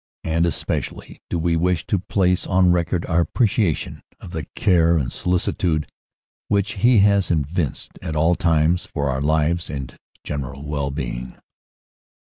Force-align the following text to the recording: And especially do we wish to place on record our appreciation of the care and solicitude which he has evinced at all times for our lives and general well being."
And 0.23 0.47
especially 0.47 1.21
do 1.29 1.37
we 1.37 1.55
wish 1.55 1.85
to 1.85 1.99
place 1.99 2.47
on 2.47 2.71
record 2.71 3.05
our 3.05 3.19
appreciation 3.19 4.01
of 4.19 4.31
the 4.31 4.45
care 4.55 4.97
and 4.97 5.13
solicitude 5.13 5.85
which 6.47 6.71
he 6.81 7.01
has 7.01 7.29
evinced 7.29 7.99
at 8.01 8.15
all 8.15 8.33
times 8.33 8.87
for 8.87 9.11
our 9.11 9.21
lives 9.21 9.69
and 9.69 9.95
general 10.23 10.65
well 10.67 10.89
being." 10.89 11.37